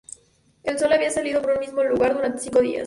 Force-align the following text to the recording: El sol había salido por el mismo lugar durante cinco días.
El 0.63 0.79
sol 0.79 0.91
había 0.93 1.11
salido 1.11 1.43
por 1.43 1.51
el 1.51 1.59
mismo 1.59 1.83
lugar 1.83 2.15
durante 2.15 2.39
cinco 2.41 2.59
días. 2.61 2.79